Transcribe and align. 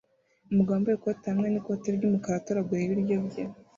Umugabo 0.51 0.75
wambaye 0.75 0.95
ikoti 0.97 1.25
hamwe 1.31 1.47
n'ikoti 1.49 1.87
ry'umukara 1.95 2.35
atoragura 2.39 2.81
ibiryo 2.83 3.15
bye 3.27 3.43